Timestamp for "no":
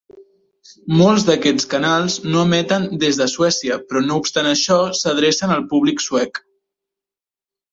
2.35-2.41, 4.07-4.19